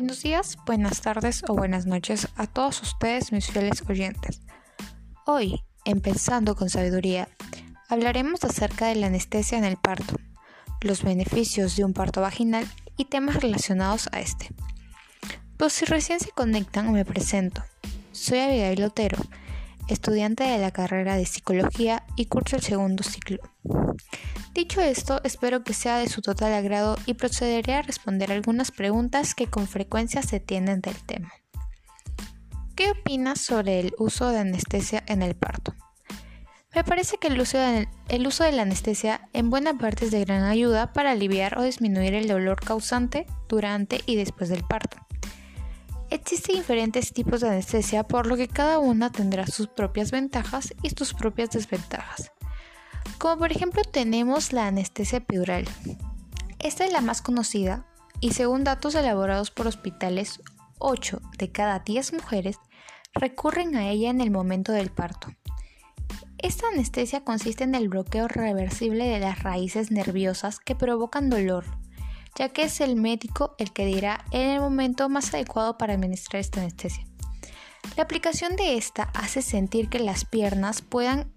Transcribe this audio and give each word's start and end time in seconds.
Buenos 0.00 0.22
días, 0.22 0.56
buenas 0.64 1.02
tardes 1.02 1.44
o 1.46 1.54
buenas 1.54 1.84
noches 1.84 2.28
a 2.36 2.46
todos 2.46 2.80
ustedes, 2.80 3.32
mis 3.32 3.48
fieles 3.48 3.84
oyentes. 3.86 4.40
Hoy, 5.26 5.62
empezando 5.84 6.56
con 6.56 6.70
sabiduría, 6.70 7.28
hablaremos 7.86 8.42
acerca 8.42 8.86
de 8.86 8.94
la 8.94 9.08
anestesia 9.08 9.58
en 9.58 9.64
el 9.64 9.76
parto, 9.76 10.16
los 10.80 11.02
beneficios 11.02 11.76
de 11.76 11.84
un 11.84 11.92
parto 11.92 12.22
vaginal 12.22 12.66
y 12.96 13.04
temas 13.04 13.42
relacionados 13.42 14.08
a 14.12 14.20
este. 14.20 14.48
Pues 15.58 15.74
si 15.74 15.84
recién 15.84 16.18
se 16.18 16.30
conectan, 16.30 16.90
me 16.94 17.04
presento. 17.04 17.62
Soy 18.12 18.38
Abigail 18.38 18.82
Otero, 18.84 19.18
estudiante 19.86 20.44
de 20.44 20.56
la 20.56 20.70
carrera 20.70 21.16
de 21.16 21.26
psicología 21.26 22.04
y 22.16 22.24
curso 22.24 22.56
el 22.56 22.62
segundo 22.62 23.02
ciclo. 23.02 23.40
Dicho 24.52 24.80
esto, 24.80 25.20
espero 25.22 25.62
que 25.62 25.74
sea 25.74 25.98
de 25.98 26.08
su 26.08 26.22
total 26.22 26.52
agrado 26.52 26.96
y 27.06 27.14
procederé 27.14 27.74
a 27.74 27.82
responder 27.82 28.32
algunas 28.32 28.72
preguntas 28.72 29.36
que 29.36 29.46
con 29.46 29.68
frecuencia 29.68 30.22
se 30.22 30.40
tienen 30.40 30.80
del 30.80 30.96
tema. 31.04 31.32
¿Qué 32.74 32.90
opinas 32.90 33.40
sobre 33.40 33.78
el 33.78 33.94
uso 33.98 34.30
de 34.30 34.40
anestesia 34.40 35.04
en 35.06 35.22
el 35.22 35.36
parto? 35.36 35.76
Me 36.74 36.82
parece 36.82 37.16
que 37.18 37.28
el 37.28 37.40
uso, 37.40 37.58
de, 37.58 37.88
el 38.08 38.26
uso 38.26 38.42
de 38.42 38.50
la 38.50 38.62
anestesia 38.62 39.28
en 39.32 39.50
buena 39.50 39.78
parte 39.78 40.06
es 40.06 40.10
de 40.10 40.24
gran 40.24 40.42
ayuda 40.42 40.92
para 40.92 41.12
aliviar 41.12 41.56
o 41.56 41.62
disminuir 41.62 42.14
el 42.14 42.26
dolor 42.26 42.60
causante 42.60 43.26
durante 43.48 44.00
y 44.06 44.16
después 44.16 44.50
del 44.50 44.64
parto. 44.64 44.96
Existen 46.10 46.56
diferentes 46.56 47.12
tipos 47.12 47.40
de 47.40 47.50
anestesia 47.50 48.02
por 48.02 48.26
lo 48.26 48.36
que 48.36 48.48
cada 48.48 48.80
una 48.80 49.12
tendrá 49.12 49.46
sus 49.46 49.68
propias 49.68 50.10
ventajas 50.10 50.74
y 50.82 50.90
sus 50.90 51.14
propias 51.14 51.50
desventajas 51.50 52.32
como 53.20 53.36
por 53.36 53.52
ejemplo 53.52 53.82
tenemos 53.84 54.54
la 54.54 54.66
anestesia 54.66 55.18
epidural. 55.18 55.68
Esta 56.58 56.86
es 56.86 56.92
la 56.92 57.02
más 57.02 57.20
conocida 57.20 57.86
y 58.18 58.32
según 58.32 58.64
datos 58.64 58.94
elaborados 58.94 59.50
por 59.50 59.66
hospitales, 59.66 60.40
8 60.78 61.20
de 61.36 61.52
cada 61.52 61.80
10 61.80 62.14
mujeres 62.14 62.56
recurren 63.12 63.76
a 63.76 63.90
ella 63.90 64.08
en 64.08 64.22
el 64.22 64.30
momento 64.30 64.72
del 64.72 64.90
parto. 64.90 65.28
Esta 66.38 66.68
anestesia 66.68 67.22
consiste 67.22 67.62
en 67.64 67.74
el 67.74 67.90
bloqueo 67.90 68.26
reversible 68.26 69.06
de 69.06 69.20
las 69.20 69.42
raíces 69.42 69.90
nerviosas 69.90 70.58
que 70.58 70.74
provocan 70.74 71.28
dolor, 71.28 71.66
ya 72.38 72.48
que 72.48 72.62
es 72.62 72.80
el 72.80 72.96
médico 72.96 73.54
el 73.58 73.74
que 73.74 73.84
dirá 73.84 74.24
en 74.30 74.48
el 74.48 74.60
momento 74.60 75.10
más 75.10 75.34
adecuado 75.34 75.76
para 75.76 75.92
administrar 75.92 76.40
esta 76.40 76.62
anestesia. 76.62 77.06
La 77.98 78.04
aplicación 78.04 78.56
de 78.56 78.78
esta 78.78 79.10
hace 79.12 79.42
sentir 79.42 79.90
que 79.90 79.98
las 79.98 80.24
piernas 80.24 80.80
puedan 80.80 81.34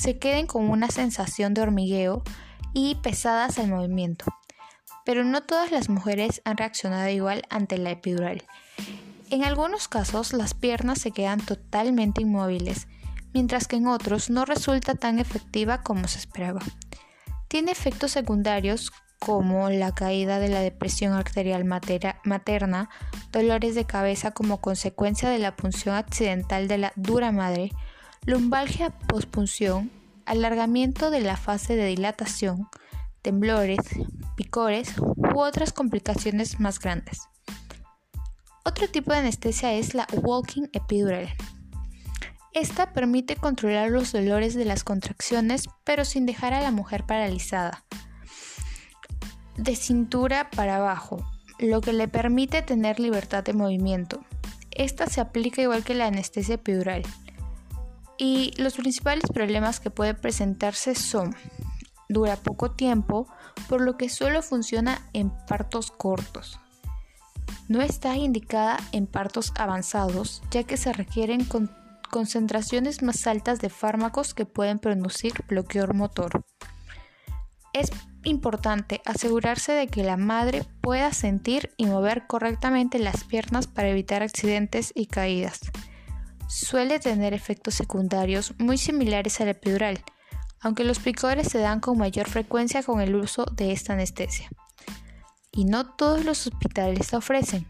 se 0.00 0.18
queden 0.18 0.46
con 0.46 0.70
una 0.70 0.88
sensación 0.88 1.52
de 1.52 1.60
hormigueo 1.60 2.22
y 2.72 2.94
pesadas 2.96 3.58
al 3.58 3.68
movimiento. 3.68 4.24
Pero 5.04 5.24
no 5.24 5.42
todas 5.42 5.70
las 5.70 5.90
mujeres 5.90 6.40
han 6.46 6.56
reaccionado 6.56 7.10
igual 7.10 7.42
ante 7.50 7.76
la 7.76 7.90
epidural. 7.90 8.42
En 9.28 9.44
algunos 9.44 9.88
casos 9.88 10.32
las 10.32 10.54
piernas 10.54 11.00
se 11.00 11.10
quedan 11.10 11.40
totalmente 11.40 12.22
inmóviles, 12.22 12.88
mientras 13.34 13.68
que 13.68 13.76
en 13.76 13.88
otros 13.88 14.30
no 14.30 14.46
resulta 14.46 14.94
tan 14.94 15.18
efectiva 15.18 15.82
como 15.82 16.08
se 16.08 16.18
esperaba. 16.18 16.60
Tiene 17.48 17.70
efectos 17.70 18.12
secundarios 18.12 18.92
como 19.18 19.68
la 19.68 19.92
caída 19.92 20.38
de 20.38 20.48
la 20.48 20.60
depresión 20.60 21.12
arterial 21.12 21.66
materna, 21.66 22.88
dolores 23.32 23.74
de 23.74 23.84
cabeza 23.84 24.30
como 24.30 24.62
consecuencia 24.62 25.28
de 25.28 25.38
la 25.38 25.56
punción 25.56 25.94
accidental 25.94 26.68
de 26.68 26.78
la 26.78 26.92
dura 26.96 27.32
madre, 27.32 27.70
lumbalgia 28.30 28.90
pospunción, 28.90 29.90
alargamiento 30.24 31.10
de 31.10 31.20
la 31.20 31.36
fase 31.36 31.74
de 31.74 31.86
dilatación, 31.86 32.68
temblores, 33.22 33.80
picores 34.36 34.94
u 34.98 35.40
otras 35.40 35.72
complicaciones 35.72 36.60
más 36.60 36.78
grandes. 36.78 37.22
Otro 38.64 38.86
tipo 38.86 39.10
de 39.10 39.18
anestesia 39.18 39.72
es 39.72 39.94
la 39.94 40.06
walking 40.12 40.68
epidural. 40.72 41.28
Esta 42.52 42.92
permite 42.92 43.34
controlar 43.34 43.90
los 43.90 44.12
dolores 44.12 44.54
de 44.54 44.64
las 44.64 44.84
contracciones 44.84 45.68
pero 45.82 46.04
sin 46.04 46.24
dejar 46.24 46.54
a 46.54 46.62
la 46.62 46.70
mujer 46.70 47.06
paralizada. 47.06 47.84
De 49.56 49.74
cintura 49.74 50.50
para 50.50 50.76
abajo, 50.76 51.26
lo 51.58 51.80
que 51.80 51.92
le 51.92 52.06
permite 52.06 52.62
tener 52.62 53.00
libertad 53.00 53.42
de 53.42 53.54
movimiento. 53.54 54.24
Esta 54.70 55.08
se 55.08 55.20
aplica 55.20 55.62
igual 55.62 55.82
que 55.82 55.94
la 55.94 56.06
anestesia 56.06 56.54
epidural 56.54 57.02
y 58.20 58.52
los 58.58 58.74
principales 58.74 59.24
problemas 59.32 59.80
que 59.80 59.90
puede 59.90 60.12
presentarse 60.12 60.94
son 60.94 61.34
dura 62.10 62.36
poco 62.36 62.70
tiempo, 62.70 63.26
por 63.66 63.80
lo 63.80 63.96
que 63.96 64.10
solo 64.10 64.42
funciona 64.42 65.00
en 65.14 65.30
partos 65.46 65.90
cortos. 65.90 66.60
No 67.68 67.80
está 67.80 68.16
indicada 68.16 68.78
en 68.92 69.06
partos 69.06 69.54
avanzados, 69.56 70.42
ya 70.50 70.64
que 70.64 70.76
se 70.76 70.92
requieren 70.92 71.48
concentraciones 72.10 73.02
más 73.02 73.26
altas 73.26 73.60
de 73.60 73.70
fármacos 73.70 74.34
que 74.34 74.44
pueden 74.44 74.78
producir 74.78 75.32
bloqueo 75.48 75.86
motor. 75.94 76.44
Es 77.72 77.90
importante 78.24 79.00
asegurarse 79.06 79.72
de 79.72 79.86
que 79.86 80.04
la 80.04 80.18
madre 80.18 80.64
pueda 80.82 81.14
sentir 81.14 81.72
y 81.78 81.86
mover 81.86 82.26
correctamente 82.26 82.98
las 82.98 83.24
piernas 83.24 83.66
para 83.66 83.88
evitar 83.88 84.22
accidentes 84.22 84.92
y 84.94 85.06
caídas 85.06 85.60
suele 86.50 86.98
tener 86.98 87.32
efectos 87.32 87.74
secundarios 87.74 88.54
muy 88.58 88.76
similares 88.76 89.40
a 89.40 89.44
la 89.44 89.52
epidural, 89.52 90.02
aunque 90.60 90.84
los 90.84 90.98
picores 90.98 91.48
se 91.48 91.58
dan 91.58 91.80
con 91.80 91.96
mayor 91.96 92.28
frecuencia 92.28 92.82
con 92.82 93.00
el 93.00 93.14
uso 93.14 93.44
de 93.46 93.72
esta 93.72 93.92
anestesia. 93.92 94.50
Y 95.52 95.64
no 95.64 95.94
todos 95.94 96.24
los 96.24 96.46
hospitales 96.46 97.12
la 97.12 97.18
ofrecen, 97.18 97.66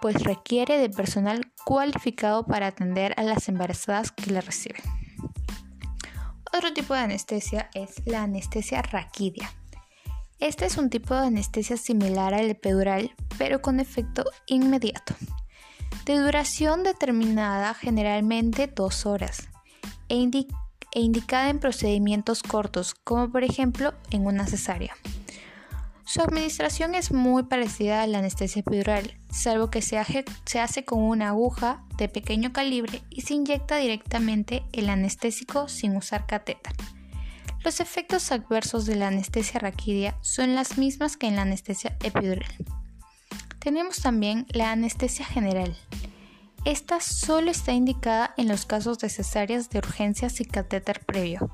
pues 0.00 0.22
requiere 0.22 0.78
de 0.78 0.90
personal 0.90 1.52
cualificado 1.64 2.46
para 2.46 2.68
atender 2.68 3.14
a 3.16 3.24
las 3.24 3.48
embarazadas 3.48 4.12
que 4.12 4.30
la 4.30 4.40
reciben. 4.40 4.82
Otro 6.56 6.72
tipo 6.72 6.94
de 6.94 7.00
anestesia 7.00 7.68
es 7.74 8.00
la 8.06 8.22
anestesia 8.22 8.80
raquidia. 8.80 9.52
Este 10.38 10.66
es 10.66 10.78
un 10.78 10.88
tipo 10.88 11.14
de 11.14 11.26
anestesia 11.26 11.76
similar 11.76 12.32
al 12.32 12.48
epidural, 12.48 13.12
pero 13.38 13.60
con 13.60 13.80
efecto 13.80 14.24
inmediato 14.46 15.14
de 16.08 16.18
duración 16.18 16.84
determinada 16.84 17.74
generalmente 17.74 18.66
dos 18.66 19.04
horas 19.04 19.48
e, 20.08 20.14
e, 20.94 21.00
indicada 21.00 21.50
en 21.50 21.60
procedimientos 21.60 22.42
cortos, 22.42 22.94
como 22.94 23.30
por 23.30 23.44
ejemplo 23.44 23.92
en 24.10 24.24
una 24.24 24.46
cesárea. 24.46 24.96
Su 26.06 26.22
administración 26.22 26.94
es 26.94 27.12
muy 27.12 27.42
parecida 27.42 28.00
a 28.00 28.06
la 28.06 28.20
anestesia 28.20 28.60
epidural, 28.60 29.18
salvo 29.30 29.68
que 29.68 29.82
se, 29.82 29.98
hace 29.98 30.84
con 30.86 31.02
una 31.02 31.28
aguja 31.28 31.84
de 31.98 32.08
pequeño 32.08 32.54
calibre 32.54 33.02
y 33.10 33.20
se 33.20 33.34
inyecta 33.34 33.76
directamente 33.76 34.62
el 34.72 34.88
anestésico 34.88 35.68
sin 35.68 35.94
usar 35.94 36.26
catéter. 36.26 36.72
Los 37.62 37.80
efectos 37.80 38.32
adversos 38.32 38.86
de 38.86 38.96
la 38.96 39.08
anestesia 39.08 39.60
raquidia 39.60 40.16
son 40.22 40.54
las 40.54 40.78
mismas 40.78 41.18
que 41.18 41.26
en 41.26 41.36
la 41.36 41.42
anestesia 41.42 41.98
epidural. 42.02 42.77
Tenemos 43.58 43.96
también 43.96 44.46
la 44.50 44.72
anestesia 44.72 45.24
general. 45.24 45.76
Esta 46.64 47.00
solo 47.00 47.50
está 47.50 47.72
indicada 47.72 48.34
en 48.36 48.48
los 48.48 48.66
casos 48.66 48.98
de 48.98 49.08
cesáreas 49.08 49.70
de 49.70 49.78
urgencias 49.78 50.40
y 50.40 50.44
catéter 50.44 51.00
previo. 51.04 51.50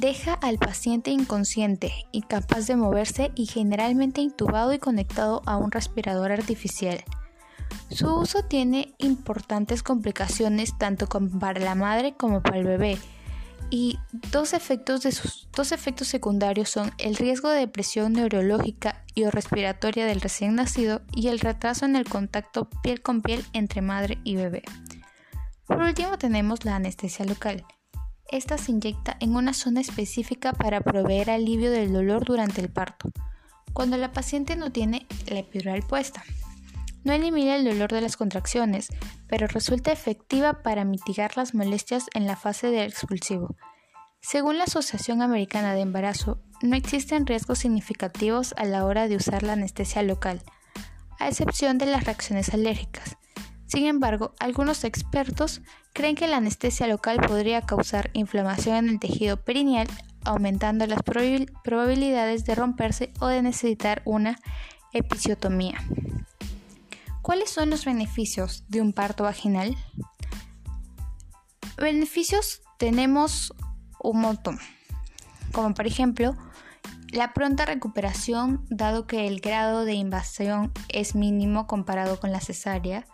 Deja 0.00 0.34
al 0.34 0.58
paciente 0.58 1.10
inconsciente, 1.10 1.92
incapaz 2.12 2.66
de 2.66 2.76
moverse 2.76 3.30
y 3.34 3.46
generalmente 3.46 4.20
intubado 4.20 4.72
y 4.72 4.78
conectado 4.78 5.42
a 5.46 5.56
un 5.56 5.70
respirador 5.70 6.32
artificial. 6.32 7.04
Su 7.90 8.14
uso 8.14 8.42
tiene 8.42 8.94
importantes 8.98 9.82
complicaciones 9.82 10.76
tanto 10.78 11.06
para 11.06 11.60
la 11.60 11.74
madre 11.74 12.14
como 12.14 12.42
para 12.42 12.58
el 12.58 12.64
bebé, 12.64 12.98
y 13.72 13.98
dos 14.30 14.52
efectos, 14.52 15.02
dos 15.56 15.72
efectos 15.72 16.06
secundarios 16.06 16.68
son 16.68 16.92
el 16.98 17.16
riesgo 17.16 17.48
de 17.48 17.60
depresión 17.60 18.12
neurológica 18.12 19.02
y 19.14 19.24
o 19.24 19.30
respiratoria 19.30 20.04
del 20.04 20.20
recién 20.20 20.56
nacido 20.56 21.00
y 21.16 21.28
el 21.28 21.40
retraso 21.40 21.86
en 21.86 21.96
el 21.96 22.04
contacto 22.04 22.68
piel 22.82 23.00
con 23.00 23.22
piel 23.22 23.42
entre 23.54 23.80
madre 23.80 24.18
y 24.24 24.36
bebé. 24.36 24.62
Por 25.66 25.78
último 25.78 26.18
tenemos 26.18 26.66
la 26.66 26.76
anestesia 26.76 27.24
local. 27.24 27.64
Esta 28.28 28.58
se 28.58 28.72
inyecta 28.72 29.16
en 29.20 29.36
una 29.36 29.54
zona 29.54 29.80
específica 29.80 30.52
para 30.52 30.82
proveer 30.82 31.30
alivio 31.30 31.70
del 31.70 31.94
dolor 31.94 32.26
durante 32.26 32.60
el 32.60 32.70
parto, 32.70 33.10
cuando 33.72 33.96
la 33.96 34.12
paciente 34.12 34.54
no 34.54 34.70
tiene 34.70 35.06
la 35.28 35.38
epidural 35.38 35.82
puesta. 35.82 36.22
No 37.04 37.12
elimina 37.12 37.56
el 37.56 37.64
dolor 37.64 37.92
de 37.92 38.00
las 38.00 38.16
contracciones, 38.16 38.88
pero 39.26 39.46
resulta 39.46 39.92
efectiva 39.92 40.62
para 40.62 40.84
mitigar 40.84 41.36
las 41.36 41.54
molestias 41.54 42.06
en 42.14 42.26
la 42.26 42.36
fase 42.36 42.68
del 42.68 42.88
expulsivo. 42.88 43.56
Según 44.20 44.56
la 44.56 44.64
Asociación 44.64 45.20
Americana 45.20 45.74
de 45.74 45.80
Embarazo, 45.80 46.40
no 46.62 46.76
existen 46.76 47.26
riesgos 47.26 47.58
significativos 47.58 48.54
a 48.56 48.64
la 48.64 48.84
hora 48.84 49.08
de 49.08 49.16
usar 49.16 49.42
la 49.42 49.54
anestesia 49.54 50.02
local, 50.02 50.42
a 51.18 51.28
excepción 51.28 51.76
de 51.78 51.86
las 51.86 52.04
reacciones 52.04 52.54
alérgicas. 52.54 53.16
Sin 53.66 53.86
embargo, 53.86 54.34
algunos 54.38 54.84
expertos 54.84 55.60
creen 55.92 56.14
que 56.14 56.28
la 56.28 56.36
anestesia 56.36 56.86
local 56.86 57.18
podría 57.26 57.62
causar 57.62 58.10
inflamación 58.12 58.76
en 58.76 58.88
el 58.90 59.00
tejido 59.00 59.38
perineal, 59.38 59.88
aumentando 60.24 60.86
las 60.86 61.00
probabilidades 61.02 62.44
de 62.44 62.54
romperse 62.54 63.12
o 63.18 63.26
de 63.26 63.42
necesitar 63.42 64.02
una 64.04 64.38
episiotomía. 64.92 65.78
¿Cuáles 67.22 67.50
son 67.50 67.70
los 67.70 67.84
beneficios 67.84 68.64
de 68.68 68.80
un 68.80 68.92
parto 68.92 69.22
vaginal? 69.22 69.76
Beneficios 71.76 72.62
tenemos 72.78 73.54
un 74.00 74.20
montón, 74.20 74.58
como 75.52 75.72
por 75.72 75.86
ejemplo 75.86 76.36
la 77.12 77.32
pronta 77.32 77.64
recuperación 77.64 78.66
dado 78.70 79.06
que 79.06 79.28
el 79.28 79.40
grado 79.40 79.84
de 79.84 79.94
invasión 79.94 80.72
es 80.88 81.14
mínimo 81.14 81.66
comparado 81.66 82.18
con 82.18 82.32
la 82.32 82.40
cesárea, 82.40 83.06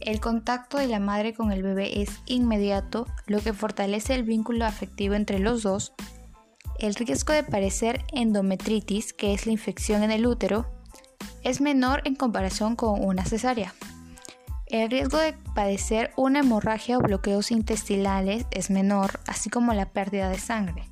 el 0.00 0.20
contacto 0.20 0.78
de 0.78 0.88
la 0.88 0.98
madre 0.98 1.32
con 1.32 1.52
el 1.52 1.62
bebé 1.62 2.02
es 2.02 2.10
inmediato, 2.26 3.06
lo 3.26 3.40
que 3.40 3.52
fortalece 3.52 4.14
el 4.14 4.24
vínculo 4.24 4.66
afectivo 4.66 5.14
entre 5.14 5.38
los 5.38 5.62
dos, 5.62 5.94
el 6.80 6.96
riesgo 6.96 7.32
de 7.32 7.44
padecer 7.44 8.04
endometritis, 8.12 9.12
que 9.12 9.32
es 9.32 9.46
la 9.46 9.52
infección 9.52 10.02
en 10.02 10.10
el 10.10 10.26
útero, 10.26 10.81
es 11.44 11.60
menor 11.60 12.02
en 12.04 12.14
comparación 12.14 12.76
con 12.76 13.04
una 13.04 13.24
cesárea. 13.24 13.74
El 14.66 14.90
riesgo 14.90 15.18
de 15.18 15.34
padecer 15.54 16.12
una 16.16 16.40
hemorragia 16.40 16.96
o 16.96 17.02
bloqueos 17.02 17.50
intestinales 17.50 18.46
es 18.50 18.70
menor, 18.70 19.20
así 19.26 19.50
como 19.50 19.74
la 19.74 19.90
pérdida 19.90 20.28
de 20.30 20.38
sangre. 20.38 20.88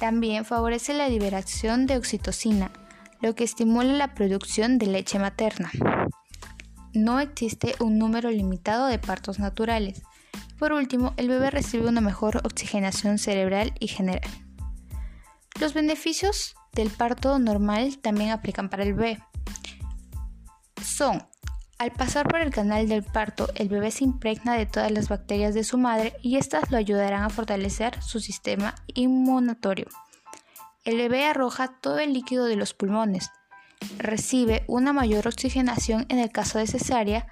También 0.00 0.44
favorece 0.44 0.94
la 0.94 1.08
liberación 1.08 1.86
de 1.86 1.96
oxitocina, 1.96 2.70
lo 3.20 3.34
que 3.34 3.44
estimula 3.44 3.92
la 3.92 4.14
producción 4.14 4.78
de 4.78 4.86
leche 4.86 5.18
materna. 5.18 5.70
No 6.92 7.20
existe 7.20 7.74
un 7.80 7.98
número 7.98 8.30
limitado 8.30 8.86
de 8.86 8.98
partos 8.98 9.38
naturales. 9.38 10.02
Por 10.58 10.72
último, 10.72 11.14
el 11.16 11.28
bebé 11.28 11.50
recibe 11.50 11.88
una 11.88 12.00
mejor 12.00 12.38
oxigenación 12.44 13.18
cerebral 13.18 13.72
y 13.78 13.88
general. 13.88 14.28
Los 15.60 15.74
beneficios 15.74 16.56
del 16.72 16.90
parto 16.90 17.38
normal 17.38 17.98
también 17.98 18.30
aplican 18.30 18.68
para 18.68 18.82
el 18.82 18.94
bebé 18.94 19.20
al 21.00 21.92
pasar 21.92 22.26
por 22.26 22.40
el 22.40 22.50
canal 22.50 22.88
del 22.88 23.04
parto, 23.04 23.48
el 23.54 23.68
bebé 23.68 23.92
se 23.92 24.02
impregna 24.02 24.54
de 24.54 24.66
todas 24.66 24.90
las 24.90 25.08
bacterias 25.08 25.54
de 25.54 25.62
su 25.62 25.78
madre 25.78 26.14
y 26.22 26.36
éstas 26.36 26.72
lo 26.72 26.76
ayudarán 26.76 27.22
a 27.22 27.30
fortalecer 27.30 28.02
su 28.02 28.18
sistema 28.18 28.74
inmunatorio. 28.94 29.86
El 30.84 30.96
bebé 30.96 31.26
arroja 31.26 31.68
todo 31.80 31.98
el 32.00 32.12
líquido 32.12 32.46
de 32.46 32.56
los 32.56 32.74
pulmones, 32.74 33.30
recibe 33.98 34.64
una 34.66 34.92
mayor 34.92 35.28
oxigenación 35.28 36.04
en 36.08 36.18
el 36.18 36.32
caso 36.32 36.58
de 36.58 36.66
cesárea, 36.66 37.28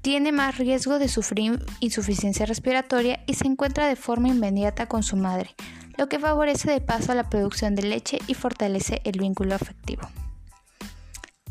tiene 0.00 0.32
más 0.32 0.56
riesgo 0.56 0.98
de 0.98 1.08
sufrir 1.08 1.62
insuficiencia 1.80 2.46
respiratoria 2.46 3.22
y 3.26 3.34
se 3.34 3.46
encuentra 3.46 3.88
de 3.88 3.96
forma 3.96 4.28
inmediata 4.28 4.86
con 4.86 5.02
su 5.02 5.16
madre, 5.16 5.54
lo 5.98 6.08
que 6.08 6.18
favorece 6.18 6.70
de 6.70 6.80
paso 6.80 7.14
la 7.14 7.28
producción 7.28 7.74
de 7.74 7.82
leche 7.82 8.20
y 8.26 8.32
fortalece 8.32 9.02
el 9.04 9.18
vínculo 9.18 9.54
afectivo. 9.54 10.08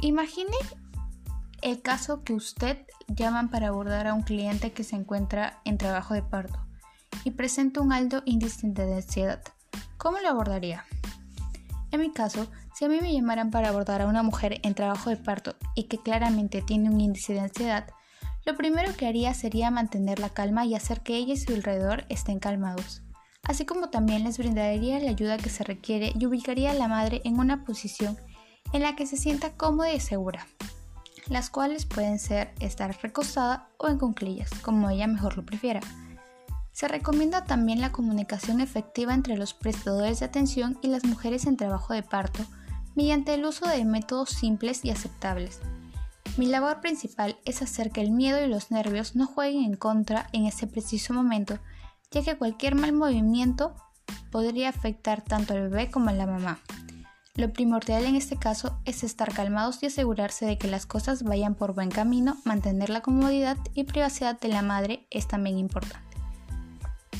Imagine 0.03 0.57
el 1.61 1.83
caso 1.83 2.23
que 2.23 2.33
usted 2.33 2.79
llaman 3.07 3.49
para 3.49 3.67
abordar 3.67 4.07
a 4.07 4.15
un 4.15 4.23
cliente 4.23 4.71
que 4.71 4.83
se 4.83 4.95
encuentra 4.95 5.61
en 5.63 5.77
trabajo 5.77 6.15
de 6.15 6.23
parto 6.23 6.59
y 7.23 7.31
presenta 7.31 7.81
un 7.81 7.93
alto 7.93 8.23
índice 8.25 8.67
de 8.67 8.95
ansiedad. 8.95 9.43
¿Cómo 9.97 10.17
lo 10.17 10.29
abordaría? 10.29 10.85
En 11.91 11.99
mi 11.99 12.11
caso, 12.11 12.47
si 12.73 12.85
a 12.85 12.87
mí 12.89 12.97
me 12.99 13.13
llamaran 13.13 13.51
para 13.51 13.69
abordar 13.69 14.01
a 14.01 14.07
una 14.07 14.23
mujer 14.23 14.59
en 14.63 14.73
trabajo 14.73 15.11
de 15.11 15.17
parto 15.17 15.55
y 15.75 15.83
que 15.83 15.99
claramente 15.99 16.63
tiene 16.63 16.89
un 16.89 16.99
índice 16.99 17.33
de 17.33 17.41
ansiedad, 17.41 17.85
lo 18.43 18.57
primero 18.57 18.95
que 18.95 19.05
haría 19.05 19.35
sería 19.35 19.69
mantener 19.69 20.17
la 20.17 20.29
calma 20.29 20.65
y 20.65 20.73
hacer 20.73 21.01
que 21.01 21.15
ella 21.15 21.35
y 21.35 21.37
su 21.37 21.53
alrededor 21.53 22.05
estén 22.09 22.39
calmados, 22.39 23.03
así 23.43 23.65
como 23.65 23.89
también 23.89 24.23
les 24.23 24.39
brindaría 24.39 24.99
la 24.99 25.11
ayuda 25.11 25.37
que 25.37 25.49
se 25.49 25.63
requiere 25.63 26.11
y 26.19 26.25
ubicaría 26.25 26.71
a 26.71 26.73
la 26.73 26.87
madre 26.87 27.21
en 27.23 27.37
una 27.37 27.65
posición 27.65 28.17
en 28.73 28.81
la 28.81 28.95
que 28.95 29.05
se 29.05 29.17
sienta 29.17 29.53
cómoda 29.53 29.93
y 29.93 29.99
segura, 29.99 30.47
las 31.27 31.49
cuales 31.49 31.85
pueden 31.85 32.19
ser 32.19 32.53
estar 32.59 32.97
recostada 33.01 33.69
o 33.77 33.87
en 33.87 33.97
como 34.61 34.89
ella 34.89 35.07
mejor 35.07 35.37
lo 35.37 35.45
prefiera. 35.45 35.81
Se 36.71 36.87
recomienda 36.87 37.43
también 37.45 37.81
la 37.81 37.91
comunicación 37.91 38.61
efectiva 38.61 39.13
entre 39.13 39.37
los 39.37 39.53
prestadores 39.53 40.19
de 40.19 40.25
atención 40.25 40.79
y 40.81 40.87
las 40.87 41.03
mujeres 41.03 41.45
en 41.45 41.57
trabajo 41.57 41.93
de 41.93 42.03
parto 42.03 42.45
mediante 42.95 43.33
el 43.33 43.45
uso 43.45 43.67
de 43.67 43.85
métodos 43.85 44.29
simples 44.29 44.83
y 44.83 44.89
aceptables. 44.89 45.59
Mi 46.37 46.45
labor 46.45 46.79
principal 46.79 47.37
es 47.45 47.61
hacer 47.61 47.91
que 47.91 48.01
el 48.01 48.11
miedo 48.11 48.43
y 48.43 48.47
los 48.47 48.71
nervios 48.71 49.15
no 49.15 49.27
jueguen 49.27 49.63
en 49.63 49.75
contra 49.75 50.29
en 50.31 50.45
ese 50.45 50.65
preciso 50.65 51.13
momento, 51.13 51.59
ya 52.09 52.23
que 52.23 52.37
cualquier 52.37 52.75
mal 52.75 52.93
movimiento 52.93 53.75
podría 54.31 54.69
afectar 54.69 55.21
tanto 55.21 55.53
al 55.53 55.69
bebé 55.69 55.91
como 55.91 56.09
a 56.09 56.13
la 56.13 56.25
mamá. 56.25 56.59
Lo 57.35 57.53
primordial 57.53 58.05
en 58.05 58.15
este 58.15 58.35
caso 58.37 58.77
es 58.83 59.03
estar 59.03 59.33
calmados 59.33 59.81
y 59.81 59.85
asegurarse 59.85 60.45
de 60.45 60.57
que 60.57 60.67
las 60.67 60.85
cosas 60.85 61.23
vayan 61.23 61.55
por 61.55 61.73
buen 61.73 61.89
camino, 61.89 62.37
mantener 62.43 62.89
la 62.89 63.01
comodidad 63.01 63.57
y 63.73 63.85
privacidad 63.85 64.39
de 64.39 64.49
la 64.49 64.61
madre 64.61 65.07
es 65.09 65.27
también 65.27 65.57
importante. 65.57 66.17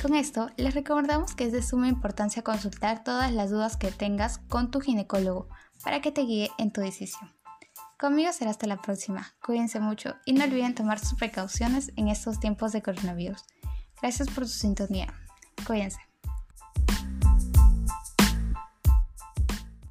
Con 0.02 0.16
esto, 0.16 0.50
les 0.58 0.74
recordamos 0.74 1.36
que 1.36 1.46
es 1.46 1.52
de 1.52 1.62
suma 1.62 1.88
importancia 1.88 2.42
consultar 2.42 3.04
todas 3.04 3.32
las 3.32 3.52
dudas 3.52 3.78
que 3.78 3.92
tengas 3.92 4.40
con 4.50 4.70
tu 4.70 4.82
ginecólogo 4.82 5.48
para 5.84 6.02
que 6.02 6.12
te 6.12 6.22
guíe 6.22 6.50
en 6.58 6.72
tu 6.72 6.82
decisión. 6.82 7.32
Conmigo 7.98 8.34
será 8.34 8.50
hasta 8.50 8.68
la 8.68 8.82
próxima. 8.82 9.34
Cuídense 9.46 9.80
mucho 9.80 10.16
y 10.26 10.34
no 10.34 10.44
olviden 10.44 10.76
tomar 10.76 11.00
sus 11.00 11.14
precauciones 11.20 11.92
en 11.96 12.08
estos 12.08 12.40
tiempos 12.40 12.72
de 12.72 12.82
coronavirus. 12.82 13.44
Gracias 14.02 14.28
por 14.30 14.48
su 14.48 14.58
sintonía. 14.58 15.14
Cuídense. 15.68 16.11